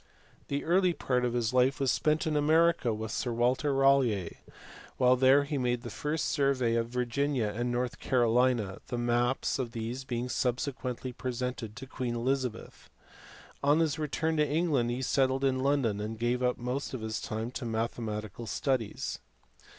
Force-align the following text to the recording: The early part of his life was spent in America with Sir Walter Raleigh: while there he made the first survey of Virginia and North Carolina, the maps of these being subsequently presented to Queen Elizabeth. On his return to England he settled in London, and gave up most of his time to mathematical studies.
The 0.47 0.63
early 0.63 0.93
part 0.93 1.23
of 1.23 1.33
his 1.33 1.53
life 1.53 1.79
was 1.79 1.91
spent 1.91 2.25
in 2.25 2.35
America 2.35 2.91
with 2.91 3.11
Sir 3.11 3.31
Walter 3.31 3.71
Raleigh: 3.71 4.37
while 4.97 5.15
there 5.15 5.43
he 5.43 5.59
made 5.59 5.83
the 5.83 5.91
first 5.91 6.25
survey 6.25 6.73
of 6.73 6.87
Virginia 6.89 7.53
and 7.55 7.71
North 7.71 7.99
Carolina, 7.99 8.79
the 8.87 8.97
maps 8.97 9.59
of 9.59 9.73
these 9.73 10.03
being 10.03 10.27
subsequently 10.27 11.11
presented 11.13 11.75
to 11.75 11.85
Queen 11.85 12.15
Elizabeth. 12.15 12.89
On 13.63 13.77
his 13.79 13.99
return 13.99 14.37
to 14.37 14.49
England 14.49 14.89
he 14.89 15.03
settled 15.03 15.43
in 15.43 15.59
London, 15.59 15.99
and 16.01 16.17
gave 16.17 16.41
up 16.41 16.57
most 16.57 16.95
of 16.95 17.01
his 17.01 17.21
time 17.21 17.51
to 17.51 17.63
mathematical 17.63 18.47
studies. 18.47 19.19